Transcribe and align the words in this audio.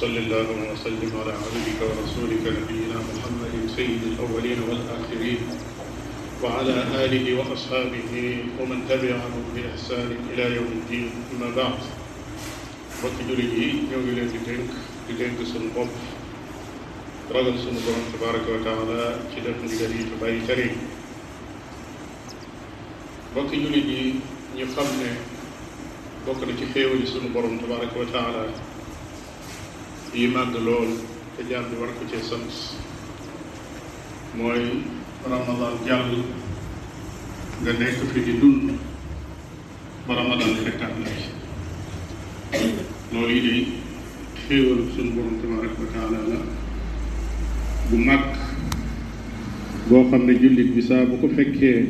وصل 0.00 0.16
الله 0.16 0.72
وسلم 0.72 1.10
على 1.12 1.32
عبدك 1.36 1.78
ورسولك 1.88 2.40
نبينا 2.60 2.96
محمد 3.08 3.68
سيد 3.76 4.00
الاولين 4.10 4.58
والاخرين 4.68 5.40
وعلى 6.40 6.74
اله 7.04 7.24
واصحابه 7.36 8.12
ومن 8.60 8.80
تبعهم 8.90 9.34
باحسان 9.54 10.08
الى 10.32 10.56
يوم 10.56 10.70
الدين 10.76 11.10
اما 11.36 11.50
بعد 11.52 11.80
وكدره 13.04 13.52
يوم 13.92 14.04
الذي 14.16 14.38
تنك 14.40 14.72
تنك 15.20 15.38
سن 15.52 15.68
قف 15.76 15.92
رجل 17.38 17.60
سن 17.66 17.76
تبارك 18.16 18.44
وتعالى 18.56 19.20
كدف 19.36 19.58
لدري 19.68 20.00
تبعي 20.16 20.40
كريم 20.48 20.76
وكدره 23.36 23.90
نفهم 24.56 24.92
بكرة 26.26 26.60
خير 26.74 26.90
سن 27.14 27.32
تبارك 27.60 27.92
وتعالى 28.00 28.48
yi 30.12 30.26
màgg 30.34 30.54
lool 30.66 30.88
te 31.36 31.42
jaar 31.48 31.62
bi 31.70 31.76
war 31.80 31.90
ko 31.98 32.04
cee 32.10 32.22
sant 32.28 32.52
mooy 34.36 34.64
ramadan 35.32 35.76
jàll 35.86 36.14
nga 37.62 37.72
nekk 37.78 38.00
fi 38.12 38.20
di 38.26 38.32
dund 38.40 38.70
ba 40.06 40.14
ramadan 40.14 40.56
fekkaat 40.64 40.94
na 40.98 41.10
ci 41.20 41.28
loolu 43.12 43.30
yi 43.32 43.40
day 43.46 43.62
xéewal 44.48 44.82
suñu 44.94 45.12
borom 45.14 45.36
tabarak 45.40 45.78
wa 45.78 45.86
taala 45.94 46.18
la 46.30 46.38
bu 47.88 47.96
mag 47.96 48.26
boo 49.88 50.04
xam 50.10 50.22
ne 50.26 50.32
jullit 50.40 50.74
bi 50.74 50.82
saa 50.82 51.06
bu 51.06 51.16
ko 51.20 51.28
fekkee 51.36 51.88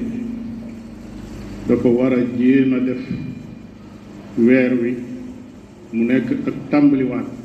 da 1.69 1.75
ko 1.77 1.89
war 1.89 2.13
a 2.13 2.23
jéem 2.39 2.75
a 2.75 2.79
def 2.85 3.03
weer 4.37 4.73
wi 4.81 4.93
mu 5.93 6.05
nekk 6.05 6.31
ak 6.49 6.55
tàmbaliwaat 6.71 7.40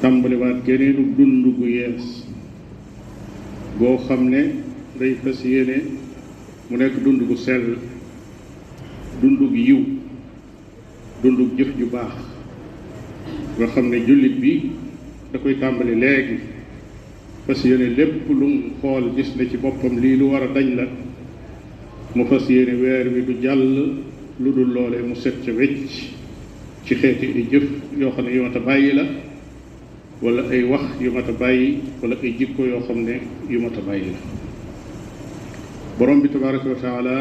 tàmbaliwaat 0.00 0.62
geneenu 0.64 1.04
dund 1.16 1.44
gu 1.58 1.66
yees 1.66 2.24
boo 3.78 3.98
xam 4.06 4.28
ne 4.30 4.54
day 4.98 5.14
fas 5.24 5.42
yéene 5.44 5.82
mu 6.70 6.76
nekk 6.76 7.02
dund 7.04 7.22
gu 7.28 7.34
sell 7.36 7.76
dund 9.20 9.38
gu 9.38 9.54
yiw 9.56 9.80
dund 11.22 11.38
gu 11.38 11.48
jëf 11.56 11.74
ju 11.78 11.86
baax 11.90 12.14
nga 13.58 13.66
xam 13.66 13.88
ne 13.88 13.98
jullit 14.06 14.36
bi 14.38 14.70
da 15.32 15.38
koy 15.38 15.58
tàmbali 15.58 15.94
léegi 15.98 16.38
fas 17.46 17.64
yéene 17.64 17.96
lépp 17.96 18.28
lu 18.28 18.46
mu 18.46 18.70
xool 18.80 19.10
gis 19.16 19.34
ne 19.36 19.48
ci 19.50 19.56
boppam 19.56 19.98
lii 19.98 20.16
lu 20.16 20.28
war 20.30 20.42
a 20.44 20.46
dañ 20.46 20.74
la 20.76 20.86
mu 22.14 22.24
fas 22.26 22.46
yéene 22.48 22.72
weer 22.76 23.06
wi 23.12 23.24
du 23.24 23.34
jàll 23.40 23.94
lu 24.38 24.52
dul 24.52 24.72
loole 24.72 25.02
mu 25.02 25.14
set 25.16 25.44
ca 25.44 25.52
wecc 25.52 25.90
ci 26.84 26.94
xeeti 26.94 27.26
i 27.34 27.46
yoo 27.98 28.12
xam 28.12 28.24
ne 28.26 28.30
yoota 28.34 28.60
bàyyi 28.60 28.92
la 28.94 29.06
wala 30.22 30.42
ay 30.50 30.64
wax 30.66 30.98
yu 31.00 31.10
mat 31.14 31.28
a 31.30 31.32
bàyyi 31.32 31.78
wala 32.02 32.16
ay 32.22 32.32
jikko 32.34 32.64
yoo 32.66 32.80
xam 32.86 33.04
ne 33.06 33.20
yu 33.48 33.60
mat 33.62 33.76
a 33.78 33.82
bàyyi 33.86 34.10
la 34.10 34.18
borom 35.98 36.18
bi 36.20 36.28
tabaraka 36.28 36.68
wa 36.74 36.74
taala 36.80 37.16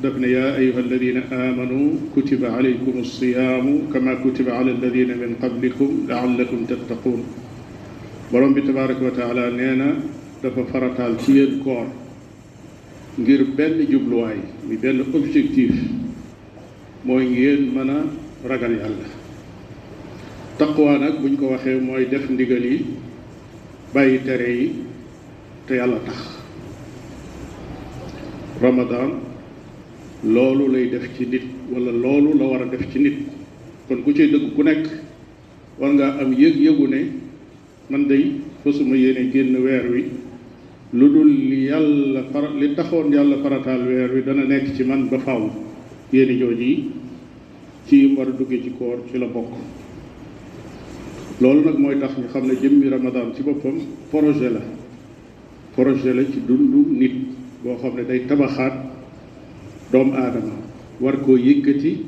daf 0.00 0.14
ne 0.22 0.28
yaa 0.30 0.54
ayuha 0.54 0.80
alladina 0.86 1.22
amanu 1.30 1.98
kutiba 2.14 2.48
alaykum 2.54 2.98
alsiyaamu 3.02 3.90
kama 3.92 4.16
kutiba 4.22 4.52
ala 4.54 4.70
alladina 4.70 5.16
min 5.18 5.34
qablikum 5.34 6.06
laallakum 6.08 6.62
tattaquun 6.70 7.22
borom 8.30 8.54
bi 8.54 8.60
tabaraka 8.62 9.02
wa 9.04 9.10
taala 9.10 9.50
nee 9.50 9.74
na 9.74 9.96
dafa 10.46 10.62
farataal 10.70 11.18
ci 11.26 11.32
yéen 11.42 11.58
koor 11.64 11.86
ngir 13.18 13.44
benn 13.58 13.82
jubluwaay 13.90 14.38
mi 14.70 14.76
benn 14.78 15.00
objectif 15.12 15.74
mooy 17.04 17.26
ngeen 17.34 17.74
mën 17.74 17.90
a 17.90 17.98
ragal 18.46 18.78
yàlla 18.78 19.11
taqwa 20.62 20.96
nag 20.98 21.18
buñ 21.20 21.34
ko 21.36 21.46
waxee 21.50 21.80
mooy 21.80 22.04
def 22.08 22.28
ndigal 22.30 22.64
yi 22.70 22.84
bàyyi 23.94 24.18
tere 24.22 24.48
yi 24.48 24.68
te 25.66 25.74
yàlla 25.74 25.98
tax 26.06 26.18
ramadan 28.62 29.10
loolu 30.22 30.68
lay 30.70 30.86
def 30.90 31.08
ci 31.16 31.26
nit 31.26 31.42
walla 31.72 31.90
loolu 31.90 32.38
la 32.38 32.44
war 32.44 32.62
a 32.62 32.66
def 32.66 32.86
ci 32.92 32.98
nit 33.00 33.16
kon 33.88 34.02
ku 34.04 34.12
cay 34.12 34.28
dëgg 34.30 34.54
ku 34.54 34.62
nekk 34.62 34.86
war 35.78 35.90
ngaa 35.94 36.20
am 36.22 36.32
yëg-yëgu 36.32 36.86
ne 36.88 37.00
man 37.90 38.06
dey 38.06 38.40
fasuma 38.62 38.94
yéene 38.94 39.30
génn 39.32 39.56
weer 39.56 39.90
wi 39.90 40.04
lu 40.92 41.06
dul 41.10 41.26
li 41.50 41.60
yàlla 41.70 42.22
fara 42.30 42.48
li 42.54 42.74
taxoon 42.76 43.10
yàlla 43.12 43.36
farataal 43.42 43.82
weer 43.86 44.10
wi 44.14 44.22
dana 44.22 44.44
nekk 44.44 44.76
ci 44.76 44.84
man 44.84 45.08
ba 45.08 45.18
faw 45.18 45.42
yéene 46.12 46.38
jooji 46.38 46.90
ci 47.88 47.96
yim 47.96 48.16
war 48.16 48.28
ci 48.38 48.70
koor 48.78 48.98
ci 49.10 49.18
la 49.18 49.26
bokk 49.26 49.58
loolu 51.40 51.62
nag 51.64 51.78
mooy 51.78 51.98
tax 52.00 52.16
ñu 52.18 52.26
xam 52.28 52.46
ne 52.46 52.54
jëmmi 52.56 52.88
Ramadan 52.88 53.34
ci 53.34 53.42
boppam 53.42 53.78
projet 54.10 54.50
la 54.52 54.60
projet 55.74 56.12
la 56.14 56.24
ci 56.24 56.42
dundu 56.46 56.90
nit 56.96 57.12
boo 57.62 57.76
xam 57.76 57.94
ne 57.96 58.04
day 58.04 58.26
tabaxaat 58.26 58.72
doomu 59.92 60.12
aadama 60.12 60.52
war 61.00 61.16
koo 61.20 61.36
yëkkati 61.36 62.04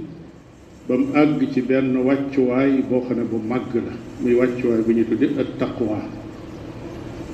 ba 0.88 0.96
mu 0.96 1.06
àgg 1.14 1.50
ci 1.52 1.62
benn 1.62 1.96
wàccuwaay 1.96 2.82
boo 2.88 3.02
xam 3.06 3.18
ne 3.18 3.24
bu 3.24 3.36
màgg 3.38 3.74
la 3.74 3.92
muy 4.20 4.34
wàccuwaay 4.34 4.80
bu 4.82 4.92
ñu 4.92 5.04
tudde 5.08 5.30
ak 5.40 5.58
taqwa 5.58 5.98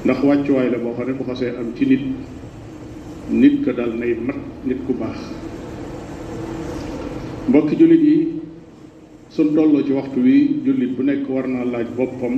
ndax 0.05 0.23
wàccuwaay 0.23 0.71
la 0.71 0.79
boo 0.79 0.93
xam 0.95 1.07
ne 1.07 1.13
bu 1.13 1.25
xasee 1.25 1.57
am 1.57 1.75
ci 1.75 1.85
nit 1.87 2.01
nit 3.31 3.65
ko 3.65 3.73
dal 3.73 3.97
nay 3.99 4.15
mat 4.15 4.37
nit 4.65 4.79
ku 4.87 4.93
baax 4.95 5.19
mbokki 7.49 7.77
jullit 7.77 8.03
yi 8.03 8.40
suñ 9.31 9.55
tolloo 9.55 9.83
ci 9.87 9.93
waxtu 9.93 10.19
wi 10.21 10.61
jullit 10.67 10.91
bu 10.97 11.03
nekk 11.03 11.23
war 11.31 11.47
naa 11.47 11.65
laaj 11.65 11.87
boppam 11.97 12.35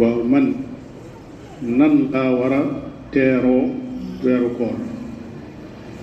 waaw 0.00 0.22
man 0.24 0.54
nan 1.60 2.08
a 2.14 2.22
war 2.32 2.52
a 2.52 2.62
teeroo 3.12 3.68
weeru 4.24 4.50
koor 4.56 4.78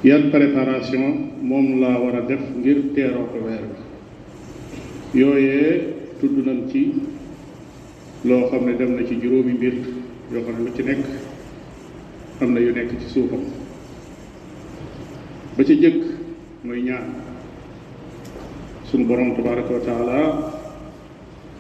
yan 0.04 0.30
préparation 0.30 1.34
moom 1.42 1.80
laa 1.82 1.98
war 1.98 2.14
a 2.16 2.22
def 2.30 2.42
ngir 2.62 2.94
teeroo 2.94 3.26
ko 3.32 3.38
weer 3.46 3.66
bi 5.12 5.20
yooyee 5.20 5.72
tudd 6.20 6.38
nañ 6.46 6.70
ci 6.72 6.94
loo 8.24 8.48
xam 8.50 8.66
ne 8.66 8.74
dem 8.78 8.92
na 8.96 9.02
ci 9.04 9.16
juróomi 9.18 9.54
mbir 9.54 9.74
yoo 10.32 10.42
xam 10.46 10.54
ne 10.60 10.62
lu 10.66 10.74
ci 10.76 10.84
nekk 10.84 11.06
am 12.42 12.54
na 12.54 12.60
yu 12.60 12.72
nekk 12.72 12.90
ci 13.02 13.08
suufam 13.10 13.42
ba 15.58 15.64
ca 15.64 15.74
jëkk 15.74 16.02
mooy 16.64 16.82
ñaan 16.86 17.34
suñu 18.96 19.06
borom 19.06 19.36
tabaraka 19.36 19.74
wa 19.74 20.64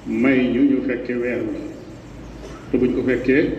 may 0.08 0.52
ñu 0.54 0.62
ñu 0.70 0.82
fekke 0.86 1.12
weer 1.16 1.42
wi 1.42 1.58
te 2.72 2.78
buñ 2.78 2.94
ko 2.94 3.02
fekkee 3.04 3.50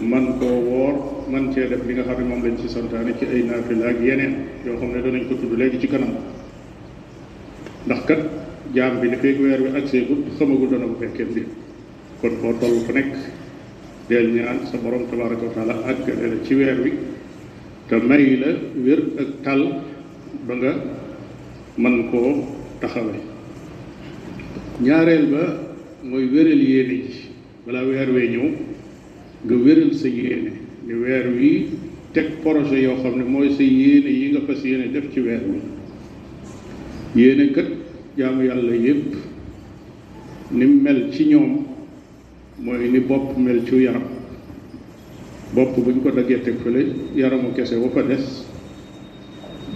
man 0.00 0.38
koo 0.38 0.46
woor 0.58 0.94
man 1.28 1.52
cee 1.52 1.68
def 1.68 1.84
li 1.86 1.92
nga 1.94 2.02
xam 2.02 2.18
ne 2.18 2.24
moom 2.28 2.42
lañ 2.42 2.56
ci 2.58 2.68
santaane 2.68 3.14
ci 3.18 3.26
ay 3.26 3.42
naafila 3.44 3.88
ak 3.90 4.00
yeneen 4.00 4.34
yoo 4.64 4.76
xam 4.78 4.90
ne 4.92 5.02
danañ 5.02 5.26
ko 5.28 5.34
tudd 5.36 5.52
léegi 5.58 5.78
ci 5.80 5.86
kanam 5.86 6.14
ndax 7.84 8.04
kat 8.06 8.20
jaam 8.72 8.98
bi 9.00 9.08
li 9.10 9.16
feeg 9.16 9.38
weer 9.40 9.60
wi 9.60 9.76
ak 9.76 9.86
seegut 9.88 10.26
xamagul 10.38 10.68
dana 10.68 10.86
ko 10.86 10.94
fekkee 10.98 11.24
mbir 11.24 11.44
kon 12.20 12.30
koo 12.40 12.54
toll 12.58 12.76
fa 12.86 12.92
nekk 12.92 13.14
del 14.08 14.32
ñaan 14.32 14.66
sa 14.70 14.78
borom 14.78 15.04
tabaraka 15.10 15.44
wa 15.44 15.52
taala 15.52 15.74
ak 15.86 16.06
la 16.08 16.42
ci 16.44 16.54
weer 16.54 16.80
wi 16.80 16.92
te 17.86 17.94
may 17.96 18.36
la 18.38 18.48
wér 18.74 19.02
ak 19.18 19.28
tal 19.42 19.82
ba 20.46 20.54
nga 20.54 20.96
man 21.78 22.10
koo 22.10 22.44
taxawee 22.80 23.20
ñaareel 24.82 25.26
ba 25.26 25.62
mooy 26.02 26.26
wéral 26.26 26.60
yéene 26.60 26.94
ji 27.06 27.22
balaa 27.66 27.84
weer 27.84 28.10
wee 28.10 28.28
ñëw 28.30 28.52
nga 29.44 29.54
wéral 29.56 29.94
sa 29.94 30.08
yéene 30.08 30.50
ni 30.86 30.92
weer 30.94 31.26
wi 31.38 31.66
teg 32.12 32.40
projet 32.42 32.82
yoo 32.82 32.96
xam 33.00 33.16
ne 33.18 33.22
mooy 33.24 33.50
sa 33.54 33.62
yéene 33.62 34.10
yi 34.10 34.30
nga 34.32 34.40
fas 34.46 34.62
yéene 34.66 34.90
def 34.90 35.12
ci 35.12 35.20
weer 35.20 35.40
wi 35.46 35.60
yéene 37.22 37.52
kat 37.52 37.66
jaamu 38.16 38.42
yàlla 38.44 38.74
yépp 38.74 39.14
ni 40.50 40.66
mel 40.66 41.12
ci 41.12 41.24
ñoom 41.26 41.62
mooy 42.60 42.88
ni 42.90 42.98
bopp 42.98 43.38
mel 43.38 43.62
ci 43.64 43.76
yaram 43.76 44.02
bopp 45.54 45.76
buñ 45.78 46.02
ko 46.02 46.10
daggee 46.10 46.40
teg 46.42 46.56
fële 46.62 46.92
yaramu 47.14 47.52
kese 47.54 47.74
wa 47.76 47.88
fa 47.90 48.02
des 48.02 48.42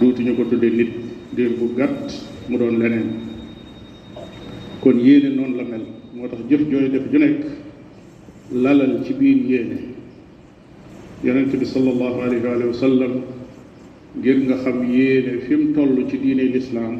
duuti 0.01 0.21
ñu 0.23 0.35
ko 0.35 0.43
tuddee 0.43 0.69
nit 0.69 1.02
diir 1.37 1.51
bu 1.59 1.73
gàtt 1.77 2.09
mu 2.49 2.57
doon 2.57 2.79
leneen 2.79 3.07
kon 4.81 4.99
yéene 4.99 5.35
noonu 5.35 5.55
la 5.57 5.63
mel 5.63 5.81
moo 6.15 6.27
tax 6.27 6.39
jëf 6.49 6.61
jooy 6.71 6.89
def 6.91 7.05
ju 7.11 7.17
nekk 7.19 7.43
lalal 8.61 9.03
ci 9.05 9.13
biir 9.13 9.37
yéene 9.51 9.77
yonent 11.23 11.57
bi 11.59 11.65
sallallahu 11.65 12.21
alayhi 12.21 12.67
wa 12.67 12.73
sallam 12.73 13.13
ngir 14.17 14.37
nga 14.45 14.57
xam 14.63 14.79
yéene 14.93 15.39
fi 15.45 15.55
mu 15.55 15.73
toll 15.73 16.09
ci 16.09 16.17
diine 16.17 16.43
lislaam 16.55 16.97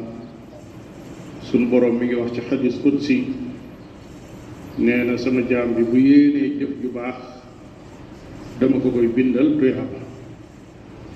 sunu 1.42 1.66
boroom 1.70 1.98
bi 1.98 2.06
ngi 2.06 2.14
wax 2.14 2.32
ci 2.34 2.40
xadis 2.40 2.78
qudsi 2.82 3.18
nee 4.78 5.04
na 5.04 5.16
sama 5.16 5.42
jaam 5.48 5.74
bi 5.74 5.82
bu 5.82 5.96
yéenee 5.96 6.56
jëf 6.58 6.70
ju 6.82 6.88
baax 6.94 7.20
dama 8.58 8.78
ko 8.80 8.88
koy 8.90 9.06
bindal 9.06 9.58
tuyaaba 9.58 10.03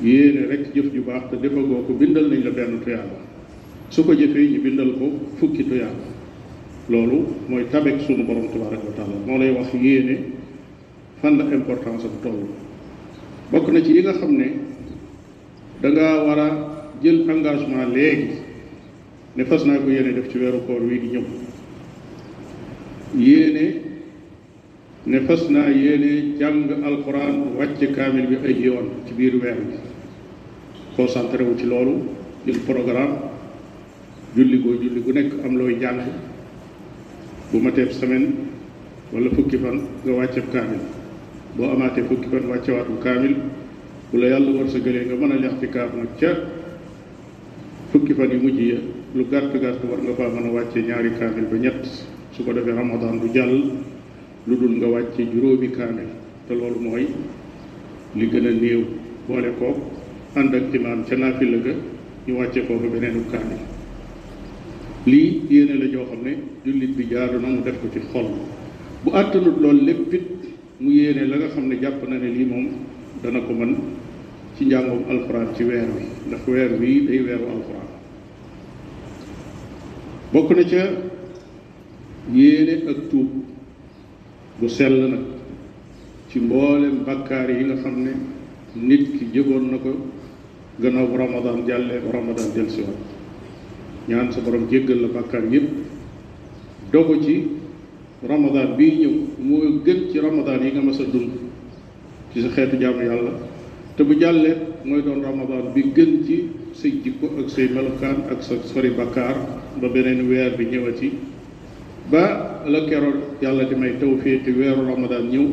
yéene 0.03 0.47
rek 0.47 0.75
jëf 0.75 0.93
ju 0.95 1.03
baax 1.03 1.31
te 1.31 1.37
defagoo 1.37 1.83
ko 1.87 1.93
bindal 1.95 2.29
nañ 2.31 2.45
la 2.45 2.51
benn 2.51 2.81
tuyaaba 2.85 3.19
su 3.89 4.05
ko 4.05 4.13
jëfee 4.13 4.49
ñu 4.55 4.61
bindal 4.63 4.93
ko 4.99 5.11
fukki 5.39 5.65
tuyaaba 5.67 6.07
loolu 6.89 7.27
mooy 7.49 7.65
tabek 7.71 8.01
sunu 8.07 8.25
borom 8.25 8.49
tabaraka 8.49 8.85
wa 8.87 8.93
taala 8.95 9.15
moo 9.27 9.39
lay 9.39 9.51
wax 9.51 9.73
yéene 9.75 10.19
fan 11.21 11.37
la 11.37 11.45
importance 11.53 12.03
bu 12.05 12.19
toll 12.23 12.47
bokk 13.51 13.69
na 13.73 13.83
ci 13.83 13.93
yi 13.93 14.03
nga 14.03 14.13
xam 14.13 14.37
ne 14.37 14.53
da 15.81 15.89
nga 15.91 16.23
war 16.25 16.39
a 16.39 16.91
jël 17.03 17.29
engagement 17.29 17.89
léegi 17.93 18.39
ne 19.35 19.45
fas 19.45 19.65
naa 19.65 19.79
ko 19.79 19.91
yéene 19.91 20.15
def 20.15 20.31
ci 20.31 20.39
weeru 20.39 20.63
koor 20.67 20.81
wii 20.81 21.01
di 21.01 21.07
ñëw 21.11 21.25
yéene 23.19 23.81
ne 25.07 25.21
fas 25.27 25.49
naa 25.49 25.71
yéene 25.71 26.39
jàng 26.39 26.71
alquran 26.85 27.57
wàcc 27.59 27.93
kaamil 27.95 28.27
bi 28.29 28.37
ay 28.45 28.61
yoon 28.63 28.87
ci 29.07 29.15
biir 29.15 29.35
weer 29.41 29.59
concentré 30.99 31.45
wu 31.47 31.55
ci 31.55 31.63
loolu 31.65 32.11
jël 32.45 32.59
programme 32.67 33.15
julli 34.35 34.59
goo 34.59 34.73
julli 34.83 35.01
gu 35.01 35.13
nekk 35.15 35.33
am 35.45 35.57
looy 35.57 35.79
jàng 35.79 36.03
bu 37.53 37.61
mateeb 37.63 37.93
semaine 37.95 38.35
wala 39.13 39.31
fukki 39.31 39.59
fan 39.63 39.81
nga 40.03 40.13
wàcceeb 40.13 40.51
kaamil 40.53 40.83
boo 41.57 41.71
amaatee 41.71 42.03
fukki 42.09 42.27
fan 42.29 42.49
wàccewaatu 42.51 42.99
kaamil 43.05 43.37
bu 44.11 44.19
la 44.19 44.27
yàlla 44.27 44.51
war 44.59 44.67
sa 44.69 44.79
gëlee 44.81 45.07
nga 45.07 45.15
mën 45.15 45.33
a 45.33 45.37
leex 45.39 45.55
ci 45.61 45.67
kaaf 45.71 45.95
nag 45.95 46.11
fukki 47.93 48.13
fan 48.19 48.31
yu 48.35 48.41
mujj 48.43 48.61
lu 49.15 49.25
gàtt 49.31 49.55
gàtt 49.63 49.79
war 49.87 50.01
nga 50.03 50.15
faa 50.19 50.35
ñaari 50.35 51.11
kaamil 51.19 51.47
ba 51.51 51.57
ñett 51.59 51.83
su 52.35 52.43
ko 52.45 52.53
defee 52.53 52.75
ramadan 52.75 53.21
du 53.23 53.29
jàll 53.33 53.55
lu 54.49 54.55
dul 54.57 54.75
nga 54.83 54.87
wàcce 54.89 55.23
juróomi 55.31 55.71
kaamil 55.71 56.09
te 56.49 56.55
loolu 56.59 56.81
mooy 56.81 57.07
li 58.17 58.27
gën 58.27 58.47
a 58.47 58.51
néew 58.51 58.83
boole 59.29 59.53
kook 59.61 59.98
ànd 60.39 60.55
ak 60.55 60.73
imaam 60.73 61.05
ca 61.05 61.17
naafila 61.17 61.59
ga 61.65 61.73
ñu 62.27 62.37
wàcce 62.39 62.61
foofu 62.67 62.89
beneenu 62.91 63.23
kaamil 63.31 63.59
lii 65.07 65.43
yéene 65.51 65.75
la 65.81 65.87
joo 65.87 66.05
xam 66.07 66.23
ne 66.23 66.33
jullit 66.65 66.95
bi 66.97 67.05
jaadu 67.11 67.39
na 67.41 67.49
mu 67.49 67.63
def 67.63 67.81
ko 67.81 67.89
ci 67.93 67.99
xol 68.13 68.29
bu 69.03 69.11
àttanut 69.11 69.59
loolu 69.61 69.83
lépp 69.85 70.13
mu 70.79 70.91
yéene 70.91 71.27
la 71.29 71.37
nga 71.39 71.47
xam 71.49 71.67
ne 71.69 71.79
jàpp 71.81 72.07
na 72.09 72.17
ne 72.19 72.29
lii 72.29 72.45
moom 72.45 72.69
dana 73.23 73.41
ko 73.41 73.53
mën 73.53 73.75
ci 74.57 74.65
njàngum 74.67 75.03
alxuraan 75.09 75.55
ci 75.55 75.65
weer 75.65 75.89
wi 75.97 76.03
ndax 76.29 76.41
weer 76.47 76.73
wi 76.79 77.05
day 77.07 77.21
weeru 77.23 77.45
alxuraan 77.53 77.89
bokk 80.33 80.51
na 80.57 80.63
ca 80.65 80.85
yéene 82.33 82.83
ak 82.91 83.09
tuub 83.09 83.29
bu 84.59 84.69
sell 84.69 85.09
nag 85.11 85.25
ci 86.29 86.39
mboolem 86.39 87.03
bàkkaar 87.05 87.51
yi 87.51 87.65
nga 87.65 87.75
xam 87.77 88.03
ne 88.03 88.13
nit 88.77 89.19
ki 89.19 89.27
jëgoon 89.33 89.71
na 89.71 89.77
ko 89.79 90.17
gannaaw 90.79 91.07
bu 91.11 91.17
ramadan 91.19 91.67
jàllee 91.67 91.99
ba 92.01 92.11
ramadan 92.13 92.47
del 92.55 92.71
si 92.71 92.81
waat 92.87 93.03
ñaan 94.09 94.31
sa 94.33 94.41
borom 94.41 94.69
jéggal 94.71 95.01
la 95.03 95.09
bàkkaar 95.09 95.45
yépp 95.53 95.69
dogu 96.93 97.23
ci 97.23 97.51
ramadan 98.27 98.77
bii 98.77 98.99
ñëw 99.03 99.13
moo 99.43 99.83
gën 99.85 100.11
ci 100.11 100.19
ramadan 100.21 100.63
yi 100.63 100.71
nga 100.73 100.81
mas 100.83 101.01
a 101.01 101.05
dund 101.05 101.31
ci 102.33 102.41
sa 102.43 102.49
xeetu 102.55 102.77
jaamu 102.79 103.03
yàlla 103.03 103.33
te 103.97 104.03
bu 104.05 104.15
jàllee 104.21 104.57
mooy 104.85 105.03
doon 105.03 105.23
ramadan 105.23 105.73
bi 105.75 105.93
gën 105.95 106.25
ci 106.25 106.49
say 106.73 106.95
jikko 107.03 107.27
ak 107.43 107.51
say 107.51 107.69
melokaan 107.75 108.23
ak 108.31 108.43
sa 108.43 108.55
sori 108.63 108.91
bàkkaar 108.91 109.35
ba 109.83 109.89
beneen 109.89 110.29
weer 110.31 110.55
bi 110.57 110.65
ñëwati 110.67 111.11
ba 112.11 112.63
la 112.67 112.87
keroog 112.87 113.43
yàlla 113.43 113.65
di 113.65 113.75
may 113.75 113.99
tawfiq 113.99 114.47
weeru 114.57 114.87
ramadan 114.87 115.27
ñëw 115.27 115.47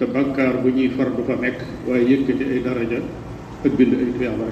te 0.00 0.04
bàkkaar 0.06 0.62
bu 0.64 0.68
ñuy 0.72 0.88
far 0.96 1.12
du 1.12 1.20
nekk 1.40 1.60
waaye 1.86 2.08
yëkkati 2.16 2.44
ay 2.48 2.60
daraja 2.64 3.00
ak 3.62 3.74
bind 3.78 3.94
ay 3.94 4.10
tuyaaba 4.18 4.42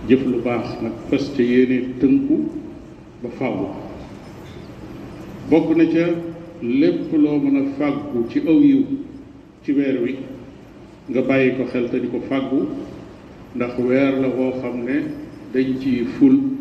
jëf 0.08 0.24
lu 0.28 0.42
baax 0.44 0.82
nag 0.84 0.92
fas 1.10 1.24
ca 1.36 1.42
yéene 1.44 1.80
tënku 2.02 2.38
ba 3.24 3.30
faw 3.40 3.56
bokk 5.50 5.68
na 5.80 5.86
ca 5.88 6.06
lépp 6.62 7.14
loo 7.16 7.40
mën 7.40 7.58
a 7.60 7.62
fàggu 7.78 8.20
ci 8.30 8.40
aw 8.46 8.58
yiw 8.60 8.84
ci 9.64 9.72
weer 9.74 10.02
wi 10.04 10.16
nga 11.10 11.22
bàyyi 11.22 11.56
ko 11.58 11.64
xel 11.72 11.88
te 11.90 12.00
di 12.02 12.08
ko 12.12 12.20
fàggu 12.28 12.68
ndax 13.56 13.74
weer 13.80 14.12
la 14.22 14.28
woo 14.28 14.52
xam 14.62 14.84
ne 14.84 14.96
dañ 15.54 15.80
ci 15.80 16.04
ful 16.18 16.60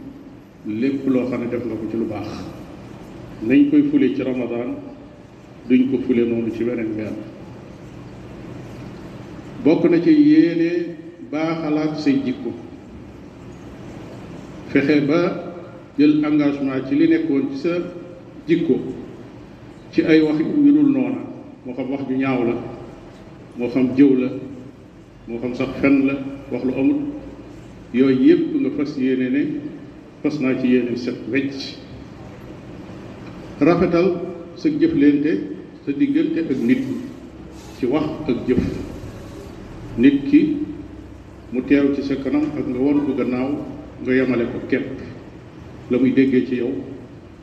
lépp 0.66 1.06
loo 1.08 1.26
xam 1.30 1.40
ne 1.40 1.48
def 1.50 1.64
nga 1.66 1.74
ko 1.74 1.86
ci 1.90 1.96
lu 1.96 2.04
baax 2.04 2.28
nañ 3.42 3.70
koy 3.70 3.82
fule 3.90 4.14
ci 4.14 4.22
ramadaan 4.22 4.76
duñ 5.68 5.90
ko 5.90 5.98
fule 6.06 6.24
noonu 6.26 6.52
ci 6.54 6.64
weneen 6.64 6.92
weer 6.94 7.12
bokk 9.64 9.84
na 9.90 10.02
ci 10.02 10.10
yéene 10.10 10.96
baaxalaat 11.30 11.96
say 11.98 12.20
jikko 12.24 12.52
fexe 14.68 15.00
ba 15.06 15.54
jël 15.98 16.24
engagement 16.24 16.86
ci 16.88 16.94
li 16.94 17.08
nekkoon 17.08 17.50
ci 17.52 17.56
sa 17.58 17.74
jikko 18.46 18.76
ci 19.92 20.02
ay 20.02 20.20
wax 20.20 20.38
yu 20.40 20.72
dul 20.72 20.90
noona 20.92 21.24
moo 21.64 21.72
xam 21.74 21.90
wax 21.90 22.06
ju 22.06 22.16
ñaaw 22.16 22.44
la 22.44 22.54
moo 23.56 23.68
xam 23.68 23.94
jëw 23.96 24.14
la 24.14 24.28
moo 25.26 25.38
xam 25.38 25.54
sax 25.54 25.68
fen 25.80 26.04
la 26.06 26.14
wax 26.52 26.64
lu 26.64 26.72
amul 26.74 26.98
yooyu 27.94 28.20
yépp 28.22 28.54
nga 28.60 28.70
fas 28.76 28.98
yéene 29.00 29.30
ne 29.30 29.69
fas 30.22 30.38
naa 30.40 30.54
ci 30.60 30.66
yéene 30.68 30.96
set 30.96 31.16
wecc 31.32 31.60
rafetal 33.58 34.06
sa 34.56 34.68
jëflante 34.68 35.32
sa 35.84 35.92
diggante 35.92 36.38
ak 36.40 36.56
nit 36.68 36.82
ci 37.78 37.86
wax 37.86 38.04
ak 38.28 38.36
jëf 38.46 38.60
nit 39.98 40.18
ki 40.30 40.40
mu 41.52 41.62
teew 41.64 41.94
ci 41.94 42.02
sa 42.02 42.14
kanam 42.16 42.44
ak 42.58 42.66
nga 42.68 42.78
won 42.78 43.04
ko 43.06 43.12
gannaaw 43.14 43.52
nga 44.04 44.12
yemale 44.12 44.44
ko 44.52 44.58
ket 44.68 44.86
la 45.90 45.96
muy 45.98 46.12
déggee 46.12 46.46
ci 46.46 46.54
yow 46.56 46.72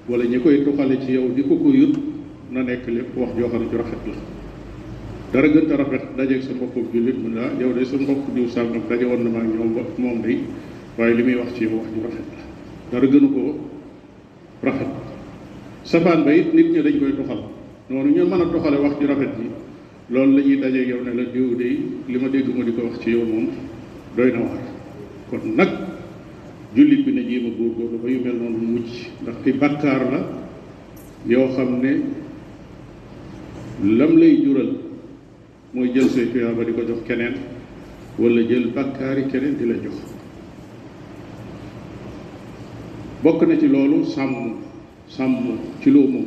wala 0.10 0.24
ñi 0.26 0.40
koy 0.40 0.64
tuxale 0.64 1.02
ci 1.06 1.12
yow 1.14 1.30
di 1.34 1.42
ko 1.42 1.58
ko 1.58 1.70
yut 1.74 1.98
na 2.52 2.62
nekk 2.62 2.88
lépp 2.88 3.18
wax 3.18 3.30
joo 3.38 3.50
ne 3.58 3.66
ju 3.70 3.76
rafet 3.78 4.00
la 4.06 4.16
dara 5.34 5.48
gën 5.48 5.76
rafet 5.76 6.16
dajeeg 6.16 6.44
sa 6.44 6.54
mbokku 6.54 6.86
jullit 6.94 7.18
mu 7.18 7.30
ne 7.34 7.40
ah, 7.40 7.52
yow 7.60 7.74
de 7.74 7.84
sa 7.84 7.98
mbokku 7.98 8.32
diw 8.36 8.48
sàngam 8.48 8.82
daje 8.90 9.04
woon 9.06 9.24
na 9.24 9.30
ma 9.30 9.44
ñoom 9.44 9.76
moom 9.98 10.22
day 10.22 10.40
waaye 10.98 11.14
li 11.16 11.24
muy 11.24 11.36
wax 11.42 11.54
ci 11.56 11.64
yow 11.64 11.76
wax 11.78 11.88
ju 11.96 12.02
rafet 12.04 12.37
dara 12.92 13.06
gënu 13.08 13.30
ko 13.34 13.42
rafet 14.64 14.88
safaan 15.84 16.24
ba 16.24 16.32
it 16.36 16.54
nit 16.54 16.68
ñi 16.72 16.82
dañ 16.82 17.00
koy 17.00 17.12
tuxal 17.16 17.42
noonu 17.90 18.12
ñu 18.16 18.26
mën 18.26 18.42
a 18.42 18.46
tuxale 18.52 18.78
wax 18.80 18.98
ci 19.00 19.06
rafet 19.06 19.34
yi 19.40 19.50
loolu 20.10 20.36
la 20.38 20.42
ñuy 20.44 20.58
daje 20.60 20.86
yow 20.88 21.04
ne 21.04 21.14
la 21.14 21.24
diw 21.24 21.56
de 21.56 21.66
li 22.08 22.18
ma 22.18 22.28
dégg 22.30 22.48
ma 22.56 22.64
di 22.64 22.72
ko 22.74 22.82
wax 22.84 23.00
ci 23.02 23.10
yow 23.10 23.26
moom 23.26 23.48
doy 24.16 24.32
na 24.32 24.40
waar 24.40 24.64
kon 25.30 25.40
nag 25.56 25.70
jullit 26.76 27.04
bi 27.04 27.12
na 27.14 27.22
jéem 27.22 27.46
a 27.52 27.56
góorgóorlu 27.58 27.98
ba 28.02 28.10
yu 28.10 28.20
mel 28.24 28.36
noonu 28.36 28.58
mucc 28.58 28.90
ndax 29.22 29.36
ki 29.44 29.52
bàkkaar 29.54 30.10
la 30.12 30.20
yoo 31.26 31.48
xam 31.54 31.82
ne 31.82 32.02
lam 33.84 34.16
lay 34.18 34.42
jural 34.44 34.76
mooy 35.74 35.90
jël 35.94 36.08
say 36.10 36.32
tuyaaba 36.32 36.64
di 36.64 36.72
ko 36.74 36.84
jox 36.84 37.04
keneen 37.06 37.36
wala 38.18 38.42
jël 38.48 38.72
bàkkaari 38.74 39.28
keneen 39.28 39.58
di 39.58 39.66
la 39.66 39.76
jox 39.76 40.16
bokk 43.24 43.44
na 43.50 43.58
ci 43.58 43.66
loolu 43.68 44.06
sàmm 44.06 44.62
sàmm 45.10 45.36
ci 45.82 45.90
loo 45.90 46.08
moom 46.08 46.26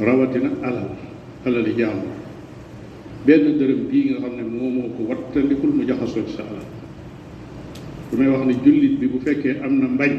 rawatina 0.00 0.50
alal 0.62 0.90
alali 1.46 1.72
jàmbur 1.76 2.12
benn 3.24 3.58
dërëm 3.58 3.88
bii 3.88 4.04
nga 4.10 4.18
xam 4.20 4.36
ne 4.36 4.42
moo 4.42 4.68
moo 4.70 4.88
ko 4.96 5.02
wattandikul 5.08 5.70
mu 5.72 5.84
jaxasoo 5.86 6.26
ci 6.26 6.32
sa 6.36 6.42
alal 6.42 6.64
du 8.10 8.16
may 8.16 8.28
wax 8.28 8.44
ne 8.44 8.54
jullit 8.64 8.98
bi 8.98 9.06
bu 9.06 9.18
fekkee 9.20 9.60
am 9.62 9.78
na 9.80 9.86
mbañ 9.88 10.12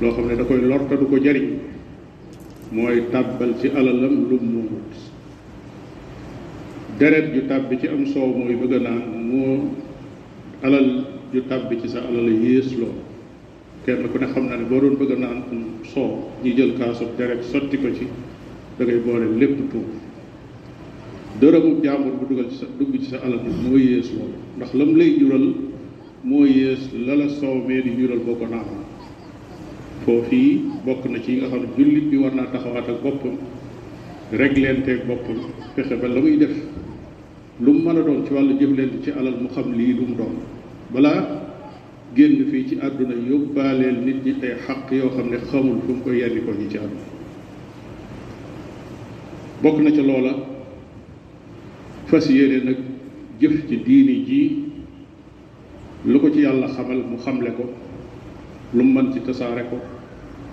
loo 0.00 0.12
xam 0.12 0.26
ne 0.26 0.36
da 0.36 0.44
koy 0.44 0.60
lor 0.62 0.86
du 0.88 1.06
ko 1.06 1.16
jariñ 1.18 1.58
mooy 2.70 3.02
tàbbal 3.10 3.58
ci 3.60 3.66
alalam 3.74 4.28
lu 4.30 4.38
mu 4.40 4.60
wut 4.62 4.94
deret 6.98 7.34
ju 7.34 7.46
tàbbi 7.48 7.78
ci 7.80 7.88
am 7.88 8.06
soow 8.06 8.30
mooy 8.32 8.54
bëgg 8.54 8.80
naa 8.82 9.02
moo 9.10 9.74
alal 10.62 11.04
ju 11.32 11.42
tàbbi 11.48 11.80
ci 11.80 11.88
sa 11.88 11.98
alal 12.06 12.30
yées 12.30 12.72
loolu 12.78 13.06
kenn 13.88 14.10
ku 14.12 14.18
ne 14.20 14.26
xam 14.28 14.46
na 14.48 14.56
ne 14.56 14.64
boo 14.68 14.80
doon 14.80 14.96
bëgg 15.00 15.12
a 15.12 15.16
naan 15.16 15.38
soow 15.92 16.28
ñu 16.44 16.52
jël 16.56 16.74
kaasub 16.78 17.08
deret 17.16 17.40
sotti 17.42 17.76
ko 17.80 17.88
ci 17.96 18.06
da 18.76 18.84
ngay 18.84 18.98
boole 19.04 19.26
lépp 19.40 19.56
tuub 19.70 19.88
dërëmub 21.40 21.82
jàmbur 21.84 22.12
bu 22.18 22.24
dugal 22.28 22.50
ci 22.50 22.56
sa 22.58 22.66
dugg 22.78 22.92
ci 23.00 23.08
sa 23.08 23.16
alal 23.24 23.40
moo 23.62 23.76
yées 23.78 24.06
loolu 24.18 24.36
ndax 24.56 24.72
lam 24.74 24.90
lay 24.96 25.10
jural 25.18 25.48
moo 26.22 26.44
yées 26.44 26.82
lala 27.06 27.28
soow 27.30 27.62
mee 27.66 27.80
di 27.82 27.90
jural 27.98 28.18
boo 28.26 28.34
ko 28.36 28.46
naan 28.46 28.84
foofii 30.04 30.64
bokk 30.84 31.04
na 31.08 31.18
ci 31.22 31.32
yi 31.32 31.38
nga 31.38 31.46
xam 31.48 31.60
ne 31.62 31.66
jullit 31.76 32.06
bi 32.10 32.16
war 32.16 32.34
naa 32.34 32.46
taxawaat 32.52 32.88
ak 32.88 33.00
boppam 33.02 33.36
réglenteeg 34.32 35.06
boppam 35.06 35.38
fexe 35.74 35.94
ba 36.00 36.08
la 36.08 36.20
muy 36.20 36.36
def 36.36 36.54
lu 37.60 37.72
mu 37.72 37.80
mën 37.84 37.96
a 37.98 38.02
doon 38.02 38.26
ci 38.26 38.32
wàllu 38.34 38.52
jëflante 38.60 39.02
ci 39.04 39.10
alal 39.12 39.36
mu 39.40 39.48
xam 39.48 39.72
lii 39.72 39.94
lu 39.94 40.04
mu 40.08 40.14
balaa 40.92 41.37
génn 42.16 42.50
fii 42.50 42.66
ci 42.68 42.78
àdduna 42.80 43.14
yóbbaaleel 43.28 44.00
nit 44.04 44.24
ñi 44.24 44.34
ay 44.42 44.56
xaq 44.66 44.90
yoo 44.92 45.10
xam 45.10 45.28
ne 45.30 45.36
xamul 45.50 45.80
fu 45.84 45.92
mu 45.92 46.02
koy 46.02 46.16
yenni 46.18 46.40
ko 46.42 46.52
ci 46.58 46.68
ci 46.70 46.76
àdduna 46.78 47.02
bokk 49.62 49.78
na 49.80 49.90
ca 49.90 50.02
loola 50.02 50.32
fas 52.06 52.26
yéene 52.30 52.64
nag 52.64 52.76
jëf 53.40 53.68
ci 53.68 53.82
diini 53.82 54.24
ji 54.24 54.64
lu 56.04 56.18
ko 56.20 56.30
ci 56.32 56.38
yàlla 56.40 56.68
xamal 56.68 57.04
mu 57.06 57.16
xamle 57.16 57.52
ko 57.54 57.64
lu 58.72 58.82
mu 58.84 59.02
mën 59.02 59.12
ci 59.12 59.20
tasaare 59.22 59.66
ko 59.68 59.78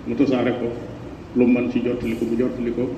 mu 0.06 0.14
tasaare 0.14 0.58
ko 0.58 0.68
lu 1.32 1.44
mu 1.46 1.58
mën 1.60 1.70
ci 1.70 1.80
jottali 1.82 2.16
ko 2.18 2.24
mu 2.26 2.36
jottali 2.36 2.72
ko 2.74 2.94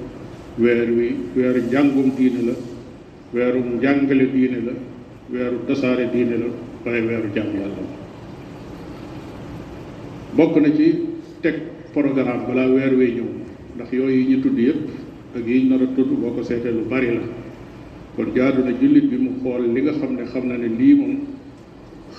weer 0.57 0.91
wi 0.91 1.15
weeru 1.37 1.61
njàngum 1.62 2.11
diine 2.17 2.43
la 2.45 2.53
weeru 3.33 3.62
njàngale 3.77 4.31
diine 4.33 4.62
la 4.65 4.73
weeru 5.31 5.59
tasaare 5.67 6.09
diine 6.11 6.37
la 6.37 6.47
waaye 6.85 7.05
weeru 7.07 7.29
jàmm 7.35 7.55
yàlla 7.55 7.81
la 7.81 8.07
bokk 10.38 10.54
na 10.62 10.71
ci 10.71 10.87
teg 11.42 11.66
programme 11.92 12.47
bala 12.47 12.71
weer 12.71 12.95
wee 12.95 13.11
ñëw 13.18 13.28
ndax 13.75 13.90
yooyu 13.90 14.23
ñu 14.30 14.40
tudd 14.40 14.59
yépp 14.59 14.83
ak 15.35 15.45
yi 15.47 15.66
nar 15.68 15.83
a 15.83 15.87
tudd 15.97 16.14
boo 16.14 16.30
ko 16.30 16.42
seetee 16.42 16.71
lu 16.71 16.85
bari 16.88 17.11
la 17.18 17.23
kon 18.14 18.30
jaadu 18.33 18.62
na 18.62 18.71
jullit 18.71 19.11
bi 19.11 19.16
mu 19.16 19.30
xool 19.42 19.66
li 19.75 19.83
nga 19.83 19.92
xam 19.99 20.14
ne 20.14 20.23
xam 20.25 20.47
na 20.49 20.57
ne 20.57 20.68
lii 20.68 20.95
moom 20.95 21.14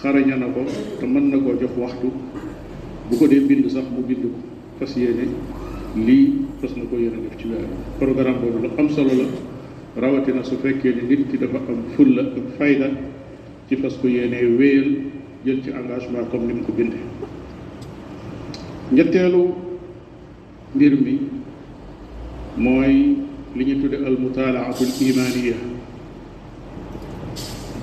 xarañ 0.01 0.27
na 0.35 0.47
ko 0.51 0.61
te 0.99 1.05
mën 1.05 1.29
na 1.29 1.37
ko 1.37 1.53
jox 1.61 1.71
waxtu 1.77 2.11
bu 3.09 3.15
ko 3.17 3.27
dee 3.27 3.39
bind 3.39 3.65
sax 3.69 3.87
mu 3.89 4.03
bind 4.03 4.21
ko 4.21 4.27
fas 4.79 4.93
yéene 4.97 5.25
lii 5.95 6.43
fas 6.59 6.75
na 6.75 6.83
ko 6.91 6.97
yéene 6.99 7.23
def 7.23 7.37
ci 7.39 7.47
weer 7.47 7.67
programme 7.99 8.39
boobu 8.43 8.59
lu 8.67 8.69
am 8.77 8.89
solo 8.89 9.13
la 9.15 9.27
rawatina 9.95 10.43
su 10.43 10.57
fekkee 10.57 10.93
ne 10.93 11.01
nit 11.07 11.31
ki 11.31 11.37
dafa 11.37 11.61
am 11.69 11.83
fulla 11.95 12.21
ak 12.23 12.51
fayda 12.57 12.89
ci 13.69 13.75
fas 13.77 13.95
ko 14.01 14.07
yéene 14.09 14.57
wéyal 14.57 14.95
jël 15.45 15.63
ci 15.63 15.69
engagement 15.71 16.27
comme 16.29 16.47
ni 16.47 16.53
mu 16.59 16.63
ko 16.63 16.73
bindee 16.75 17.08
ñetteelu 18.91 19.43
mbir 20.75 20.93
mi 21.01 21.15
mooy 22.57 23.15
li 23.55 23.63
ñu 23.65 23.81
tudde 23.81 23.97
al 24.03 24.17
mutaalaatul 24.17 24.87
imaaniya 24.99 25.53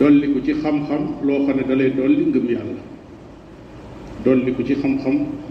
dolli 0.00 0.32
ko 0.32 0.40
ci 0.42 0.52
xam-xam 0.54 1.20
loo 1.24 1.44
xam 1.46 1.56
ne 1.56 1.62
dalay 1.62 1.94
dolli 1.94 2.24
ngëm 2.26 2.48
yàlla 2.50 2.80
ci 4.64 4.74
xam 4.74 4.96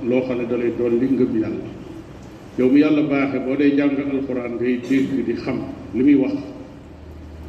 loo 0.03 0.21
xam 0.27 0.45
dalay 0.50 0.74
dolli 0.77 1.07
ngëm 1.09 1.35
yàlla 1.39 1.69
yow 2.57 2.69
mi 2.69 2.79
yàlla 2.79 3.01
baaxe 3.03 3.39
boo 3.45 3.55
dee 3.55 3.75
jàng 3.77 3.97
alxuraan 4.12 4.55
ngay 4.59 4.79
dégg 4.89 5.24
di 5.25 5.35
xam 5.35 5.57
li 5.93 6.03
muy 6.03 6.15
wax 6.15 6.33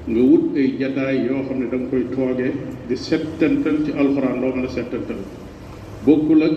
nga 0.06 0.20
wut 0.20 0.54
ay 0.54 0.76
jataay 0.78 1.25
yoo 1.26 1.42
xam 1.48 1.58
ne 1.58 1.68
da 1.70 1.76
nga 1.76 1.88
koy 1.90 2.06
toogee 2.14 2.52
di 2.86 2.96
settantal 2.96 3.84
ci 3.84 3.90
alxuraan 3.90 4.40
loo 4.40 4.52
mën 4.54 4.64
a 4.64 4.68
settantal 4.68 5.16
bokkul 6.06 6.42
ak 6.42 6.56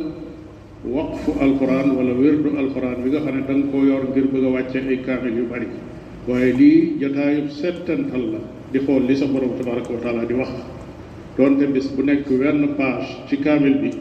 waqfu 0.86 1.32
alquran 1.44 1.96
wala 1.96 2.14
wirdu 2.14 2.56
alquran 2.58 3.04
bi 3.04 3.10
nga 3.10 3.20
xamne 3.20 3.48
dang 3.48 3.72
ko 3.72 3.78
yor 3.84 4.04
ngir 4.10 4.28
bëgg 4.32 4.56
a 4.56 4.88
ay 4.90 5.04
kaamil 5.04 5.34
yu 5.38 5.46
bari 5.48 5.68
waye 6.28 6.52
li 6.54 6.98
jotaay 7.00 7.50
setan 7.50 8.08
allah 8.16 8.40
di 8.72 8.80
xol 8.80 9.04
li 9.04 9.16
sa 9.16 9.26
borom 9.28 9.58
tabaraka 9.60 9.92
wa 9.92 10.00
taala 10.00 10.24
di 10.26 10.34
wax 10.34 10.48
doonte 11.36 11.68
bis 11.74 11.88
bu 11.92 12.02
nek 12.04 12.24
wern 12.32 12.76
page 12.80 13.28
ci 13.28 13.38
kaamil 13.38 13.74
bi 13.76 13.92